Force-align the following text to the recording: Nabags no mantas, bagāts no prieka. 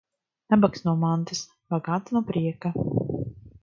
Nabags 0.53 0.83
no 0.87 0.95
mantas, 1.03 1.43
bagāts 1.77 2.19
no 2.19 2.25
prieka. 2.33 2.77